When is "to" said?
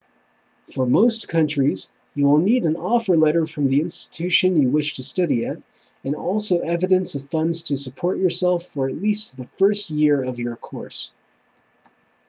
4.95-5.03, 7.61-7.77